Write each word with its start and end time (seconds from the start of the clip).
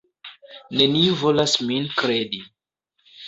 Neniu 0.79 1.17
volas 1.25 1.53
min 1.67 1.85
kredi. 1.99 2.41